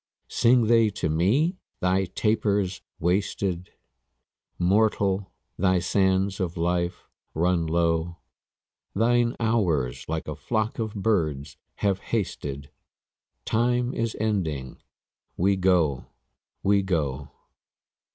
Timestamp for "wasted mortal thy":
2.99-5.77